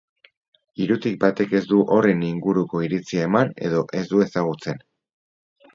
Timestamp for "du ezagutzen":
4.15-4.85